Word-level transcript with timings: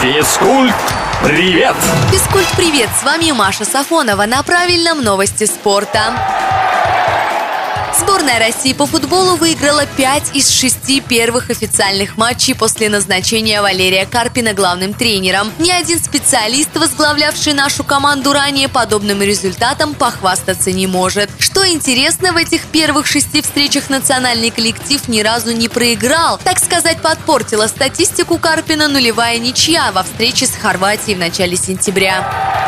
Физкульт, 0.00 0.74
привет! 1.22 1.76
Физкульт, 2.10 2.48
привет! 2.56 2.88
С 2.98 3.04
вами 3.04 3.32
Маша 3.32 3.66
Сафонова 3.66 4.24
на 4.24 4.42
правильном 4.42 5.04
новости 5.04 5.44
спорта. 5.44 6.39
Сборная 7.98 8.38
России 8.38 8.72
по 8.72 8.86
футболу 8.86 9.36
выиграла 9.36 9.84
5 9.84 10.36
из 10.36 10.48
6 10.50 11.04
первых 11.04 11.50
официальных 11.50 12.16
матчей 12.16 12.54
после 12.54 12.88
назначения 12.88 13.60
Валерия 13.60 14.06
Карпина 14.06 14.52
главным 14.52 14.94
тренером. 14.94 15.52
Ни 15.58 15.70
один 15.70 15.98
специалист, 15.98 16.70
возглавлявший 16.76 17.52
нашу 17.52 17.82
команду 17.82 18.32
ранее, 18.32 18.68
подобным 18.68 19.22
результатом 19.22 19.94
похвастаться 19.94 20.70
не 20.70 20.86
может. 20.86 21.30
Что 21.38 21.66
интересно, 21.66 22.32
в 22.32 22.36
этих 22.36 22.66
первых 22.66 23.06
шести 23.06 23.42
встречах 23.42 23.90
национальный 23.90 24.50
коллектив 24.50 25.08
ни 25.08 25.20
разу 25.20 25.52
не 25.52 25.68
проиграл. 25.68 26.38
Так 26.44 26.58
сказать, 26.58 27.02
подпортила 27.02 27.66
статистику 27.66 28.38
Карпина 28.38 28.88
нулевая 28.88 29.38
ничья 29.38 29.90
во 29.92 30.04
встрече 30.04 30.46
с 30.46 30.52
Хорватией 30.52 31.16
в 31.16 31.18
начале 31.18 31.56
сентября. 31.56 32.59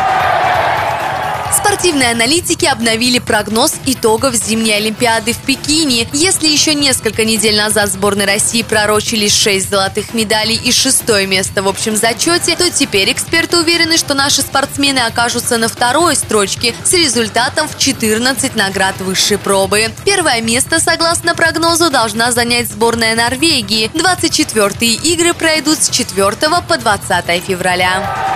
Спортивные 1.55 2.13
аналитики 2.13 2.65
обновили 2.65 3.19
прогноз 3.19 3.75
итогов 3.85 4.35
зимней 4.35 4.77
Олимпиады 4.77 5.35
в 5.35 5.39
Пекине. 5.39 6.09
Если 6.13 6.49
еще 6.49 6.75
несколько 6.75 7.25
недель 7.25 7.57
назад 7.57 7.91
сборной 7.93 8.25
России 8.25 8.63
пророчили 8.63 9.29
6 9.29 9.69
золотых 9.69 10.15
медалей 10.15 10.57
и 10.57 10.73
шестое 10.73 11.27
место 11.27 11.63
в 11.63 11.69
общем 11.69 11.95
зачете, 11.97 12.57
то 12.57 12.71
теперь 12.71 13.13
эксперты 13.13 13.59
уверены, 13.59 13.99
что 13.99 14.15
наши 14.15 14.41
спортсмены 14.41 15.01
окажутся 15.01 15.59
на 15.59 15.69
второй 15.69 16.17
строчке 16.17 16.75
с 16.85 16.93
результатом 16.95 17.69
в 17.69 17.77
14 17.77 18.57
наград 18.57 18.99
высшей 19.01 19.37
пробы. 19.37 19.91
Первое 20.05 20.41
место, 20.41 20.81
согласно 20.81 21.35
прогнозу, 21.35 21.91
должна 21.91 22.33
занять 22.33 22.71
сборная 22.71 23.15
Норвегии. 23.15 23.91
24-е 23.93 24.95
игры 25.13 25.35
пройдут 25.35 25.83
с 25.83 25.91
4 25.91 26.33
по 26.67 26.79
20 26.79 27.45
февраля. 27.45 28.32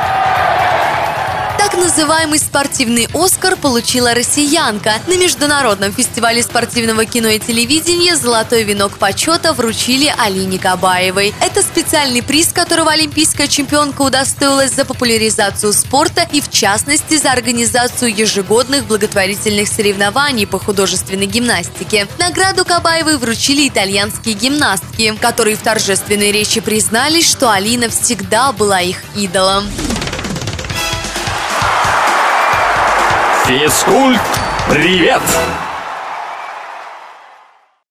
Называемый 1.77 2.39
спортивный 2.39 3.07
«Оскар» 3.13 3.55
получила 3.55 4.15
россиянка. 4.15 4.95
На 5.07 5.19
Международном 5.19 5.93
фестивале 5.93 6.43
спортивного 6.43 7.05
кино 7.05 7.29
и 7.29 7.39
телевидения 7.39 8.17
«Золотой 8.17 8.63
венок 8.63 8.97
почета» 8.97 9.53
вручили 9.53 10.13
Алине 10.19 10.59
Кабаевой. 10.59 11.35
Это 11.41 11.63
специальный 11.63 12.23
приз, 12.23 12.53
которого 12.53 12.93
олимпийская 12.93 13.47
чемпионка 13.47 14.03
удостоилась 14.03 14.73
за 14.73 14.87
популяризацию 14.87 15.75
спорта 15.75 16.27
и, 16.33 16.41
в 16.41 16.51
частности, 16.51 17.19
за 17.19 17.31
организацию 17.31 18.15
ежегодных 18.15 18.87
благотворительных 18.87 19.69
соревнований 19.69 20.47
по 20.47 20.59
художественной 20.59 21.27
гимнастике. 21.27 22.09
Награду 22.19 22.65
Кабаевой 22.65 23.19
вручили 23.19 23.69
итальянские 23.69 24.35
гимнастки, 24.35 25.15
которые 25.21 25.57
в 25.57 25.63
торжественной 25.63 26.33
речи 26.33 26.61
признались, 26.61 27.29
что 27.29 27.51
Алина 27.51 27.91
всегда 27.91 28.53
была 28.53 28.81
их 28.81 28.97
идолом. 29.15 29.65
Физкульт, 33.47 34.21
привет! 34.69 35.23